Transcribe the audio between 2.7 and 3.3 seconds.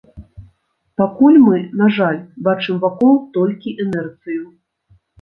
вакол